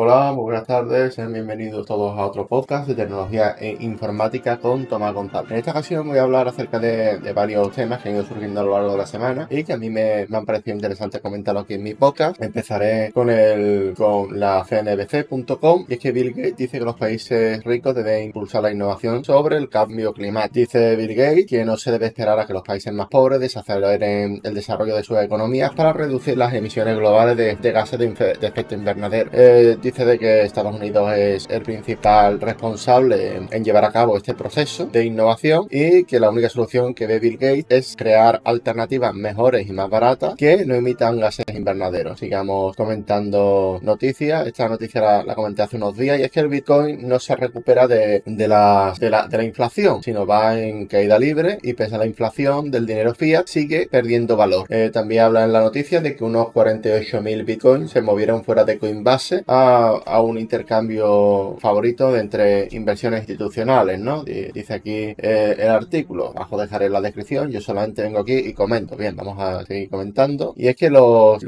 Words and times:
Hola, 0.00 0.30
muy 0.32 0.44
buenas 0.44 0.64
tardes, 0.64 1.14
sean 1.14 1.32
bienvenidos 1.32 1.84
todos 1.84 2.16
a 2.16 2.24
otro 2.24 2.46
podcast 2.46 2.86
de 2.86 2.94
tecnología 2.94 3.56
e 3.58 3.78
informática 3.80 4.58
con 4.58 4.86
Tomás 4.86 5.12
González. 5.12 5.50
En 5.50 5.56
esta 5.56 5.72
ocasión 5.72 6.06
voy 6.06 6.18
a 6.18 6.22
hablar 6.22 6.46
acerca 6.46 6.78
de, 6.78 7.18
varios 7.32 7.72
temas 7.72 8.00
que 8.00 8.08
han 8.08 8.14
ido 8.14 8.24
surgiendo 8.24 8.60
a 8.60 8.62
lo 8.62 8.74
largo 8.74 8.92
de 8.92 8.98
la 8.98 9.06
semana 9.06 9.48
y 9.50 9.64
que 9.64 9.72
a 9.72 9.76
mí 9.76 9.90
me, 9.90 10.28
han 10.32 10.46
parecido 10.46 10.76
interesantes 10.76 11.20
comentarlo 11.20 11.62
aquí 11.62 11.74
en 11.74 11.82
mi 11.82 11.94
podcast. 11.94 12.40
Empezaré 12.40 13.10
con 13.12 13.28
el 13.28 13.94
con 13.96 14.38
la 14.38 14.64
cnbc.com 14.64 15.86
y 15.88 15.94
es 15.94 15.98
que 15.98 16.12
Bill 16.12 16.30
Gates 16.30 16.56
dice 16.56 16.78
que 16.78 16.84
los 16.84 16.94
países 16.94 17.64
ricos 17.64 17.96
deben 17.96 18.26
impulsar 18.26 18.62
la 18.62 18.70
innovación 18.70 19.24
sobre 19.24 19.56
el 19.56 19.68
cambio 19.68 20.12
climático. 20.12 20.60
Dice 20.60 20.94
Bill 20.94 21.16
Gates 21.16 21.46
que 21.46 21.64
no 21.64 21.76
se 21.76 21.90
debe 21.90 22.06
esperar 22.06 22.38
a 22.38 22.46
que 22.46 22.52
los 22.52 22.62
países 22.62 22.92
más 22.92 23.08
pobres 23.08 23.40
desaceleren 23.40 24.42
el 24.44 24.54
desarrollo 24.54 24.94
de 24.94 25.02
sus 25.02 25.18
economías 25.18 25.72
para 25.72 25.92
reducir 25.92 26.38
las 26.38 26.54
emisiones 26.54 26.96
globales 26.96 27.36
de, 27.36 27.72
gases 27.72 27.98
de, 27.98 28.06
efecto 28.42 28.76
invernadero. 28.76 29.30
Eh, 29.32 29.76
dice 29.88 30.04
de 30.04 30.18
que 30.18 30.42
Estados 30.42 30.74
Unidos 30.74 31.14
es 31.16 31.46
el 31.48 31.62
principal 31.62 32.42
responsable 32.42 33.40
en, 33.50 33.64
llevar 33.64 33.86
a 33.86 33.90
cabo 33.90 34.18
este 34.18 34.34
proceso 34.34 34.84
de 34.84 35.04
innovación 35.04 35.66
y 35.70 36.04
que 36.04 36.20
la 36.20 36.28
única 36.28 36.50
solución 36.50 36.92
que 36.92 37.06
ve 37.06 37.18
Bill 37.18 37.38
Gates 37.38 37.64
es 37.68 37.96
crear 37.96 38.42
alternativas 38.44 39.14
mejores 39.14 39.66
y 39.66 39.72
más 39.72 39.88
baratas 39.88 40.34
que 40.36 40.66
no 40.66 40.74
emitan 40.74 41.18
gases 41.18 41.46
invernaderos. 41.54 42.18
Sigamos 42.18 42.76
comentando 42.76 43.78
noticias. 43.82 44.46
Esta 44.46 44.68
noticia 44.68 45.22
la, 45.22 45.34
comenté 45.34 45.62
hace 45.62 45.76
unos 45.76 45.96
días 45.96 46.18
y 46.20 46.22
es 46.22 46.30
que 46.30 46.40
el 46.40 46.48
Bitcoin 46.48 47.08
no 47.08 47.18
se 47.18 47.34
recupera 47.34 47.88
de, 47.88 48.22
la, 48.26 48.92
de, 48.98 49.08
la, 49.10 49.42
inflación, 49.42 50.02
sino 50.02 50.26
va 50.26 50.58
en 50.58 50.86
caída 50.86 51.18
libre 51.18 51.58
y 51.62 51.72
pese 51.72 51.94
a 51.94 51.98
la 51.98 52.06
inflación 52.06 52.70
del 52.70 52.84
dinero 52.84 53.14
fiat 53.14 53.46
sigue 53.46 53.88
perdiendo 53.90 54.36
valor. 54.36 54.66
Eh, 54.68 54.90
también 54.92 55.22
habla 55.22 55.44
en 55.44 55.52
la 55.54 55.60
noticia 55.60 56.02
de 56.02 56.14
que 56.14 56.24
unos 56.24 56.48
48.000 56.48 57.44
Bitcoins 57.46 57.90
se 57.90 58.02
movieron 58.02 58.44
fuera 58.44 58.64
de 58.64 58.78
Coinbase 58.78 59.44
a 59.46 59.77
a, 59.78 60.20
un 60.20 60.38
intercambio 60.38 61.56
favorito 61.60 62.12
de 62.12 62.20
entre 62.20 62.68
inversiones 62.72 63.20
institucionales, 63.20 63.98
¿no? 64.00 64.24
Dice 64.24 64.74
aquí 64.74 65.14
eh, 65.16 65.56
el 65.58 65.68
artículo, 65.68 66.32
abajo 66.34 66.58
dejaré 66.60 66.88
la 66.88 67.00
descripción, 67.00 67.50
yo 67.50 67.60
solamente 67.60 68.02
vengo 68.02 68.18
aquí 68.18 68.34
y 68.34 68.52
comento. 68.52 68.96
Bien, 68.96 69.16
vamos 69.16 69.38
a 69.38 69.64
seguir 69.64 69.88
comentando. 69.88 70.54
Y 70.56 70.68
es 70.68 70.76
que 70.76 70.90
los, 70.90 71.42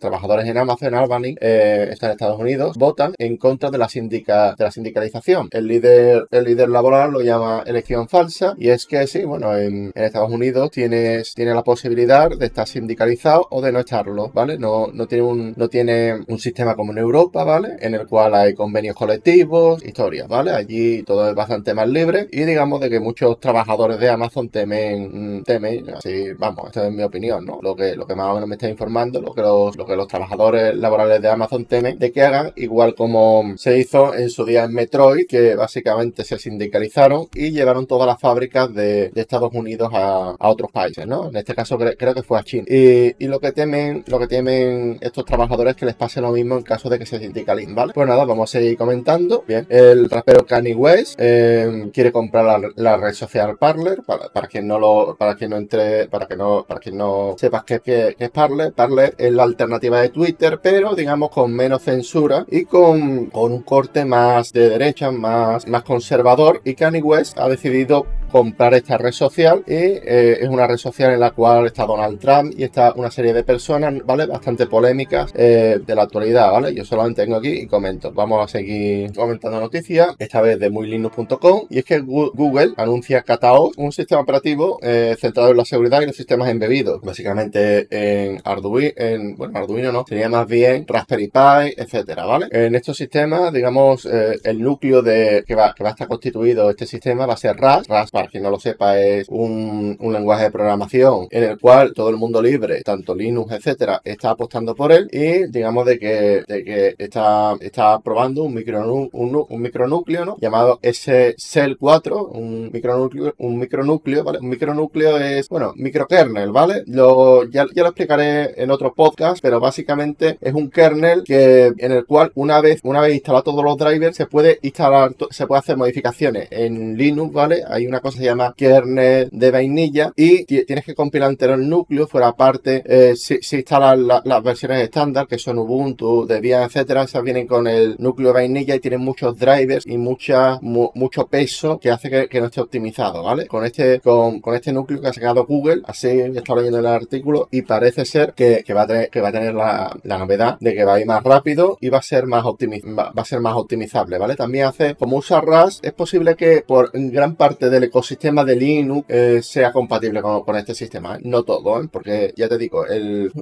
trabajadores 0.00 0.46
en 0.46 0.58
Amazon 0.58 0.94
Albany, 0.94 1.36
eh, 1.40 1.88
están 1.90 2.10
en 2.10 2.12
Estados 2.12 2.38
Unidos, 2.38 2.76
votan 2.76 3.14
en 3.18 3.36
contra 3.36 3.70
de 3.70 3.78
la, 3.78 3.88
sindica, 3.88 4.54
de 4.56 4.64
la 4.64 4.70
sindicalización. 4.70 5.48
El 5.50 5.66
líder, 5.66 6.26
el 6.30 6.44
líder 6.44 6.68
laboral 6.68 7.12
lo 7.12 7.20
llama 7.20 7.62
elección 7.66 8.08
falsa 8.08 8.54
y 8.58 8.70
es 8.70 8.86
que 8.86 9.06
sí, 9.06 9.24
bueno, 9.24 9.56
en, 9.56 9.92
Estados 9.94 10.30
Unidos 10.30 10.70
tienes, 10.70 11.34
tiene 11.34 11.52
la 11.52 11.64
posibilidad 11.64 12.30
de 12.30 12.46
estar 12.46 12.68
sindicalizado 12.68 13.46
o 13.50 13.60
de 13.60 13.72
no 13.72 13.80
estarlo, 13.80 14.30
¿vale? 14.32 14.58
No, 14.58 14.88
no, 14.92 15.06
tiene 15.06 15.24
un, 15.24 15.54
no 15.56 15.68
tiene 15.68 16.24
un 16.28 16.38
sistema 16.38 16.74
como 16.76 16.92
en 16.92 16.98
Europa, 16.98 17.44
¿vale? 17.44 17.65
En 17.80 17.94
el 17.94 18.06
cual 18.06 18.34
hay 18.34 18.54
convenios 18.54 18.96
colectivos, 18.96 19.84
historias, 19.84 20.28
¿vale? 20.28 20.52
Allí 20.52 21.02
todo 21.02 21.28
es 21.28 21.34
bastante 21.34 21.74
más 21.74 21.88
libre 21.88 22.28
y 22.30 22.42
digamos 22.42 22.80
de 22.80 22.90
que 22.90 23.00
muchos 23.00 23.40
trabajadores 23.40 23.98
de 23.98 24.08
Amazon 24.08 24.48
temen, 24.48 25.38
mm, 25.38 25.44
temen, 25.44 25.90
así, 25.90 26.32
vamos, 26.38 26.66
esto 26.66 26.84
es 26.84 26.92
mi 26.92 27.02
opinión, 27.02 27.44
¿no? 27.44 27.60
Lo 27.62 27.74
que, 27.76 27.96
lo 27.96 28.06
que 28.06 28.14
más 28.14 28.28
o 28.28 28.34
menos 28.34 28.48
me 28.48 28.54
está 28.56 28.68
informando, 28.68 29.20
lo 29.20 29.34
que 29.34 29.42
los, 29.42 29.76
lo 29.76 29.86
que 29.86 29.96
los 29.96 30.08
trabajadores 30.08 30.74
laborales 30.76 31.20
de 31.22 31.28
Amazon 31.28 31.64
temen 31.64 31.98
de 31.98 32.12
que 32.12 32.22
hagan 32.22 32.52
igual 32.56 32.94
como 32.94 33.54
se 33.56 33.78
hizo 33.78 34.14
en 34.14 34.30
su 34.30 34.44
día 34.44 34.64
en 34.64 34.72
Metroid, 34.72 35.26
que 35.26 35.54
básicamente 35.54 36.24
se 36.24 36.38
sindicalizaron 36.38 37.28
y 37.34 37.50
llevaron 37.50 37.86
todas 37.86 38.06
las 38.06 38.20
fábricas 38.20 38.72
de, 38.74 39.12
Estados 39.16 39.52
Unidos 39.54 39.90
a, 39.92 40.36
otros 40.38 40.70
países, 40.70 41.06
¿no? 41.06 41.28
En 41.28 41.36
este 41.36 41.54
caso 41.54 41.76
creo 41.78 42.14
que 42.14 42.22
fue 42.22 42.38
a 42.38 42.44
China. 42.44 42.64
Y, 42.68 43.16
y, 43.18 43.26
lo 43.26 43.40
que 43.40 43.50
temen, 43.50 44.04
lo 44.06 44.20
que 44.20 44.28
temen 44.28 44.98
estos 45.00 45.24
trabajadores 45.24 45.72
es 45.72 45.76
que 45.76 45.86
les 45.86 45.96
pase 45.96 46.20
lo 46.20 46.30
mismo 46.30 46.56
en 46.56 46.62
caso 46.62 46.88
de 46.88 46.98
que 46.98 47.06
se 47.06 47.18
sindicalicen 47.18 47.55
Pues 47.94 48.08
nada, 48.08 48.24
vamos 48.24 48.50
a 48.50 48.58
seguir 48.58 48.76
comentando. 48.76 49.44
Bien, 49.46 49.66
el 49.68 50.10
rapero 50.10 50.44
Kanye 50.44 50.74
West 50.74 51.14
eh, 51.18 51.90
quiere 51.92 52.12
comprar 52.12 52.60
la, 52.76 52.96
red 52.96 53.12
social 53.14 53.56
Parler, 53.56 54.02
para, 54.06 54.28
para 54.28 54.46
quien 54.46 54.66
no 54.66 54.78
lo, 54.78 55.16
para 55.16 55.36
quien 55.36 55.50
no 55.50 55.56
entre, 55.56 56.08
para 56.08 56.26
que 56.26 56.36
no, 56.36 56.64
para 56.66 56.80
quien 56.80 56.96
no 56.96 57.34
sepas 57.38 57.64
qué, 57.64 58.16
es 58.18 58.30
Parler. 58.30 58.72
Parler 58.72 59.14
es 59.18 59.32
la 59.32 59.44
alternativa 59.44 60.00
de 60.00 60.10
Twitter, 60.10 60.60
pero 60.62 60.94
digamos 60.94 61.30
con 61.30 61.52
menos 61.52 61.82
censura 61.82 62.44
y 62.50 62.64
con, 62.64 63.26
con 63.26 63.52
un 63.52 63.62
corte 63.62 64.04
más 64.04 64.52
de 64.52 64.68
derecha, 64.68 65.10
más, 65.10 65.66
más 65.66 65.82
conservador. 65.82 66.60
Y 66.64 66.74
Kanye 66.74 67.02
West 67.02 67.38
ha 67.38 67.48
decidido 67.48 68.06
comprar 68.36 68.74
esta 68.74 68.98
red 68.98 69.12
social 69.12 69.64
y 69.66 69.72
eh, 69.72 70.38
es 70.42 70.48
una 70.50 70.66
red 70.66 70.76
social 70.76 71.10
en 71.14 71.20
la 71.20 71.30
cual 71.30 71.64
está 71.64 71.86
Donald 71.86 72.18
Trump 72.18 72.52
y 72.54 72.64
está 72.64 72.92
una 72.94 73.10
serie 73.10 73.32
de 73.32 73.42
personas, 73.44 73.94
¿vale? 74.04 74.26
Bastante 74.26 74.66
polémicas 74.66 75.32
eh, 75.34 75.80
de 75.86 75.94
la 75.94 76.02
actualidad, 76.02 76.52
¿vale? 76.52 76.74
Yo 76.74 76.84
solamente 76.84 77.22
tengo 77.22 77.36
aquí 77.36 77.48
y 77.48 77.66
comento. 77.66 78.12
Vamos 78.12 78.44
a 78.44 78.46
seguir 78.46 79.10
comentando 79.14 79.58
noticias, 79.58 80.14
esta 80.18 80.42
vez 80.42 80.58
de 80.58 80.68
muylinux.com 80.68 81.62
y 81.70 81.78
es 81.78 81.86
que 81.86 82.00
Google 82.00 82.74
anuncia 82.76 83.22
Kataos, 83.22 83.70
un 83.78 83.90
sistema 83.90 84.20
operativo 84.20 84.78
eh, 84.82 85.16
centrado 85.18 85.52
en 85.52 85.56
la 85.56 85.64
seguridad 85.64 86.02
y 86.02 86.06
los 86.06 86.16
sistemas 86.16 86.50
embebidos, 86.50 87.00
básicamente 87.00 87.86
en 87.88 88.42
Arduino, 88.44 88.92
en, 88.96 89.34
bueno, 89.36 89.58
Arduino 89.58 89.92
no, 89.92 90.04
sería 90.06 90.28
más 90.28 90.46
bien 90.46 90.84
Raspberry 90.86 91.28
Pi, 91.28 91.74
etcétera, 91.74 92.26
¿vale? 92.26 92.48
En 92.50 92.74
estos 92.74 92.98
sistemas, 92.98 93.50
digamos, 93.50 94.04
el 94.04 94.60
núcleo 94.60 95.00
de 95.00 95.42
que 95.46 95.54
va, 95.54 95.74
que 95.74 95.82
va 95.82 95.88
a 95.88 95.92
estar 95.92 96.06
constituido 96.06 96.68
este 96.68 96.84
sistema 96.86 97.24
va 97.24 97.32
a 97.32 97.38
ser 97.38 97.56
RAS, 97.56 97.88
RAS 97.88 98.10
para 98.10 98.25
quien 98.26 98.42
no 98.42 98.50
lo 98.50 98.58
sepa, 98.58 98.98
es 98.98 99.28
un, 99.28 99.96
lenguaje 100.16 100.44
de 100.44 100.50
programación 100.50 101.26
en 101.30 101.44
el 101.44 101.58
cual 101.58 101.92
todo 101.92 102.08
el 102.08 102.16
mundo 102.16 102.40
libre, 102.40 102.80
tanto 102.82 103.14
Linux, 103.14 103.52
etcétera, 103.52 104.00
está 104.04 104.30
apostando 104.30 104.74
por 104.74 104.92
él 104.92 105.08
y 105.12 105.46
digamos 105.48 105.84
de 105.84 105.98
que, 105.98 106.42
de 106.46 106.64
que 106.64 106.94
está, 106.98 107.54
está 107.60 107.98
probando 108.00 108.44
un, 108.44 108.54
micronúcleo, 108.54 109.46
un, 109.50 109.62
micronúcleo 109.62 110.24
¿no? 110.24 110.36
llamado 110.40 110.78
SCEL4, 110.80 112.30
un 112.32 112.70
micronúcleo, 112.72 113.34
un 113.38 113.58
micronúcleo, 113.58 114.24
¿vale? 114.24 114.38
Un 114.38 114.48
micronúcleo 114.48 115.18
es, 115.18 115.48
bueno, 115.48 115.72
microkernel, 115.76 116.50
¿vale? 116.52 116.82
Lo, 116.86 117.44
ya, 117.44 117.66
ya 117.74 117.82
lo 117.82 117.88
explicaré 117.88 118.62
en 118.62 118.70
otro 118.70 118.94
podcast, 118.94 119.40
pero 119.42 119.60
básicamente 119.60 120.38
es 120.40 120.54
un 120.54 120.70
kernel 120.70 121.24
que, 121.24 121.72
en 121.78 121.92
el 121.92 122.06
cual 122.06 122.32
una 122.34 122.60
vez, 122.60 122.80
una 122.82 123.00
vez 123.00 123.14
instalado 123.14 123.44
todos 123.44 123.64
los 123.64 123.76
drivers, 123.76 124.16
se 124.16 124.26
puede 124.26 124.58
instalar, 124.62 125.14
se 125.30 125.46
puede 125.46 125.58
hacer 125.60 125.76
modificaciones 125.76 126.48
en 126.50 126.96
Linux, 126.96 127.32
¿vale? 127.32 127.62
Hay 127.68 127.86
una 127.86 128.00
se 128.10 128.24
llama 128.24 128.54
kernel 128.56 129.28
de 129.32 129.50
vainilla 129.50 130.12
y 130.16 130.44
tienes 130.44 130.84
que 130.84 130.94
compilar 130.94 131.30
entero 131.30 131.54
el 131.54 131.68
núcleo, 131.68 132.06
fuera 132.06 132.32
parte, 132.32 132.82
eh, 132.86 133.16
si, 133.16 133.38
instalas 133.56 134.22
las 134.24 134.42
versiones 134.42 134.82
estándar 134.82 135.26
que 135.26 135.38
son 135.38 135.58
Ubuntu, 135.58 136.26
Debian, 136.26 136.64
etcétera, 136.64 137.02
esas 137.02 137.22
vienen 137.22 137.46
con 137.46 137.66
el 137.66 137.96
núcleo 137.98 138.28
de 138.28 138.34
vainilla 138.34 138.74
y 138.74 138.80
tienen 138.80 139.00
muchos 139.00 139.38
drivers 139.38 139.86
y 139.86 139.98
mucha, 139.98 140.58
mucho 140.60 141.26
peso 141.26 141.78
que 141.78 141.90
hace 141.90 142.28
que, 142.28 142.40
no 142.40 142.46
esté 142.46 142.60
optimizado, 142.60 143.22
¿vale? 143.22 143.46
Con 143.46 143.64
este, 143.64 144.00
con, 144.00 144.40
este 144.54 144.72
núcleo 144.72 145.00
que 145.00 145.08
ha 145.08 145.12
sacado 145.12 145.46
Google, 145.46 145.82
así 145.86 146.08
he 146.08 146.26
estado 146.28 146.56
leyendo 146.56 146.78
el 146.78 146.86
artículo 146.86 147.48
y 147.50 147.62
parece 147.62 148.04
ser 148.04 148.34
que, 148.34 148.64
va 148.74 148.82
a 148.82 148.86
tener, 148.86 149.10
que 149.10 149.20
va 149.20 149.28
a 149.28 149.32
tener 149.32 149.54
la, 149.54 149.96
novedad 150.04 150.56
de 150.60 150.74
que 150.74 150.84
va 150.84 150.94
a 150.94 151.00
ir 151.00 151.06
más 151.06 151.22
rápido 151.22 151.76
y 151.80 151.90
va 151.90 151.98
a 151.98 152.02
ser 152.02 152.26
más 152.26 152.44
va, 152.44 153.12
a 153.14 153.24
ser 153.24 153.40
más 153.40 153.54
optimizable, 153.54 154.18
¿vale? 154.18 154.36
También 154.36 154.66
hace, 154.66 154.94
como 154.94 155.16
usa 155.18 155.40
RAS, 155.40 155.80
es 155.82 155.92
posible 155.92 156.36
que 156.36 156.64
por 156.66 156.90
gran 156.94 157.36
parte 157.36 157.70
del 157.70 157.84
ecosistema 157.96 158.44
de 158.44 158.56
Linux 158.56 159.06
eh, 159.08 159.40
sea 159.42 159.72
compatible 159.72 160.20
con, 160.20 160.56
este 160.56 160.74
sistema. 160.74 161.16
¿eh? 161.16 161.20
No 161.22 161.44
todo, 161.44 161.82
¿eh? 161.82 161.88
porque 161.90 162.34
ya 162.36 162.46
te 162.46 162.58
digo, 162.58 162.86
el 162.86 163.32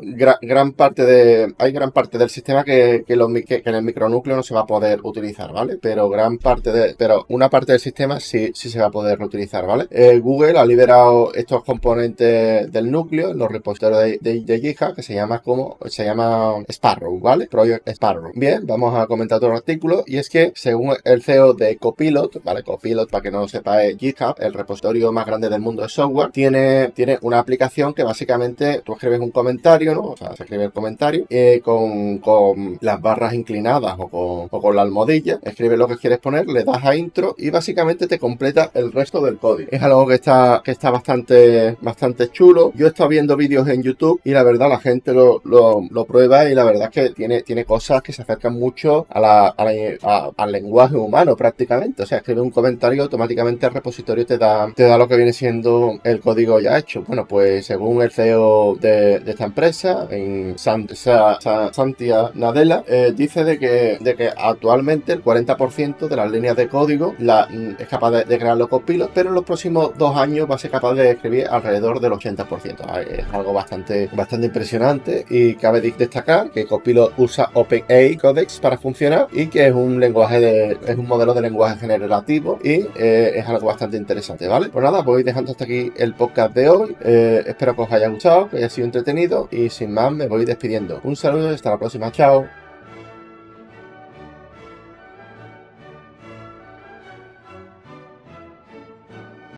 gran 0.42 0.72
parte 0.72 1.04
de 1.04 1.52
hay 1.58 1.72
gran 1.72 1.90
parte 1.90 2.18
del 2.18 2.30
sistema 2.30 2.62
que, 2.62 3.04
que, 3.06 3.14
en 3.14 3.74
el 3.74 3.82
micronúcleo 3.82 4.36
no 4.36 4.42
se 4.44 4.54
va 4.54 4.60
a 4.60 4.66
poder 4.66 5.00
utilizar, 5.02 5.52
¿vale? 5.52 5.78
Pero 5.80 6.08
gran 6.08 6.38
parte 6.38 6.70
de, 6.70 6.94
pero 6.96 7.26
una 7.28 7.50
parte 7.50 7.72
del 7.72 7.80
sistema 7.80 8.20
sí, 8.20 8.52
sí 8.54 8.70
se 8.70 8.78
va 8.78 8.86
a 8.86 8.90
poder 8.90 9.20
utilizar, 9.22 9.66
¿vale? 9.66 9.88
Google 10.20 10.58
ha 10.58 10.64
liberado 10.64 11.34
estos 11.34 11.64
componentes 11.64 12.70
del 12.70 12.90
núcleo 12.90 13.30
en 13.30 13.38
los 13.38 13.50
repositorios 13.50 14.20
de, 14.20 14.40
de, 14.40 14.60
GitHub 14.60 14.94
que 14.94 15.02
se 15.02 15.14
llama 15.14 15.40
como 15.40 15.78
se 15.86 16.04
llama 16.04 16.54
Sparrow, 16.68 17.18
¿vale? 17.18 17.46
Project 17.48 17.88
Sparrow. 17.88 18.30
Bien, 18.34 18.64
vamos 18.66 18.96
a 18.96 19.06
comentar 19.06 19.38
otro 19.38 19.52
artículo 19.52 20.04
y 20.06 20.18
es 20.18 20.28
que 20.28 20.52
según 20.54 20.94
el 21.04 21.22
CEO 21.22 21.54
de 21.54 21.76
Copilot, 21.76 22.42
¿vale? 22.44 22.62
Copilot, 22.62 23.10
para 23.10 23.22
que 23.22 23.30
no 23.30 23.40
lo 23.40 23.48
sepa, 23.48 23.82
es 23.84 23.96
GitHub, 23.98 24.36
el 24.46 24.54
repositorio 24.54 25.12
más 25.12 25.26
grande 25.26 25.48
del 25.48 25.60
mundo 25.60 25.82
de 25.82 25.88
software, 25.88 26.30
tiene, 26.30 26.88
tiene 26.88 27.18
una 27.22 27.38
aplicación 27.38 27.94
que 27.94 28.02
básicamente 28.02 28.82
tú 28.84 28.92
escribes 28.92 29.20
un 29.20 29.30
comentario, 29.30 29.94
¿no? 29.94 30.02
O 30.02 30.16
sea, 30.16 30.34
se 30.36 30.44
escribe 30.44 30.64
el 30.64 30.72
comentario 30.72 31.26
con, 31.62 32.18
con, 32.18 32.78
las 32.80 33.00
barras 33.00 33.34
inclinadas 33.34 33.94
o 33.98 34.08
con, 34.08 34.48
o 34.50 34.60
con 34.60 34.76
la 34.76 34.82
almohadilla, 34.82 35.38
escribes 35.42 35.78
lo 35.78 35.88
que 35.88 35.96
quieres 35.96 36.18
poner, 36.18 36.46
le 36.46 36.64
das 36.64 36.84
a 36.84 36.94
intro 36.94 37.34
y 37.38 37.50
básicamente 37.50 38.06
te 38.06 38.18
completa 38.18 38.70
el 38.74 38.92
resto 38.92 39.20
del 39.24 39.38
código. 39.38 39.68
Es 39.70 39.82
algo 39.82 40.06
que 40.06 40.14
está, 40.14 40.62
que 40.64 40.70
está 40.70 40.90
bastante, 40.90 41.76
bastante 41.80 42.30
chulo. 42.30 42.72
Yo 42.74 42.86
he 42.86 42.88
estado 42.88 43.08
viendo 43.08 43.36
vídeos 43.36 43.68
en 43.68 43.82
YouTube 43.82 44.20
y 44.24 44.30
la 44.30 44.42
verdad 44.42 44.68
la 44.68 44.78
gente 44.78 45.12
lo, 45.12 45.40
lo, 45.44 46.04
prueba 46.04 46.48
y 46.50 46.54
la 46.54 46.64
verdad 46.64 46.90
es 46.90 46.90
que 46.90 47.14
tiene, 47.14 47.42
tiene 47.42 47.64
cosas 47.64 48.02
que 48.02 48.12
se 48.12 48.22
acercan 48.22 48.54
mucho 48.54 49.06
a 49.08 49.20
la, 49.20 49.46
al 50.36 50.52
lenguaje 50.52 50.96
humano 50.96 51.36
prácticamente. 51.36 52.02
O 52.02 52.06
sea, 52.06 52.18
escribe 52.18 52.40
un 52.40 52.50
comentario 52.50 53.02
automáticamente 53.02 53.66
el 53.66 53.72
repositorio 53.72 54.26
te 54.26 54.33
te 54.38 54.82
da, 54.84 54.98
lo 54.98 55.08
que 55.08 55.16
viene 55.16 55.32
siendo 55.32 55.98
el 56.04 56.20
código 56.20 56.60
ya 56.60 56.78
hecho. 56.78 57.02
Bueno, 57.02 57.26
pues 57.26 57.66
según 57.66 58.02
el 58.02 58.10
CEO 58.10 58.76
de, 58.80 59.22
esta 59.26 59.44
empresa, 59.44 60.06
en 60.10 60.56
Santia 60.58 62.30
Nadella, 62.34 62.84
eh, 62.86 63.12
dice 63.14 63.44
de 63.44 63.58
que, 63.58 63.98
de 64.00 64.32
actualmente 64.36 65.12
el 65.12 65.22
40% 65.22 66.08
de 66.08 66.16
las 66.16 66.30
líneas 66.30 66.56
de 66.56 66.68
código 66.68 67.14
mm, 67.18 67.70
es 67.78 67.88
capaz 67.88 68.10
de, 68.10 68.38
crear 68.38 68.56
los 68.56 68.68
copilos, 68.68 69.10
pero 69.14 69.28
en 69.30 69.34
los 69.34 69.44
próximos 69.44 69.92
dos 69.96 70.16
años 70.16 70.50
va 70.50 70.56
a 70.56 70.58
ser 70.58 70.70
capaz 70.70 70.94
de 70.94 71.10
escribir 71.10 71.46
alrededor 71.48 72.00
del 72.00 72.12
80%. 72.12 72.76
Ah, 72.88 73.00
es 73.00 73.24
algo 73.32 73.52
bastante, 73.52 74.08
impresionante 74.42 75.24
y 75.28 75.54
cabe 75.54 75.80
destacar 75.80 76.50
que 76.50 76.66
Copilot 76.66 77.14
usa 77.18 77.50
OpenAI 77.54 78.16
Codex 78.16 78.58
para 78.60 78.78
funcionar 78.78 79.28
y 79.32 79.46
que 79.46 79.66
es 79.66 79.72
un 79.72 80.00
lenguaje 80.00 80.40
de, 80.40 80.78
es 80.86 80.96
un 80.96 81.06
modelo 81.06 81.34
de 81.34 81.40
lenguaje 81.40 81.78
generativo 81.78 82.58
y 82.62 82.86
eh, 82.96 83.32
es 83.36 83.46
algo 83.46 83.66
bastante 83.66 83.96
interesante, 84.24 84.48
¿vale? 84.48 84.68
Pues 84.70 84.82
nada, 84.82 85.02
voy 85.02 85.22
dejando 85.22 85.52
hasta 85.52 85.64
aquí 85.64 85.92
el 85.96 86.14
podcast 86.14 86.54
de 86.54 86.68
hoy. 86.68 86.96
Eh, 87.00 87.44
espero 87.46 87.74
que 87.74 87.82
os 87.82 87.92
haya 87.92 88.08
gustado, 88.08 88.48
que 88.48 88.58
haya 88.58 88.68
sido 88.68 88.86
entretenido 88.86 89.48
y 89.50 89.68
sin 89.70 89.92
más 89.92 90.12
me 90.12 90.26
voy 90.26 90.44
despidiendo. 90.44 91.00
Un 91.04 91.16
saludo 91.16 91.50
y 91.50 91.54
hasta 91.54 91.70
la 91.70 91.78
próxima. 91.78 92.10
Chao. 92.10 92.63